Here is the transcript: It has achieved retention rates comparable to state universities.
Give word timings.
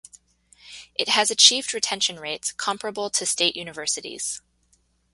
It 0.95 1.09
has 1.09 1.29
achieved 1.29 1.75
retention 1.75 2.19
rates 2.19 2.51
comparable 2.53 3.11
to 3.11 3.23
state 3.23 3.55
universities. 3.55 4.41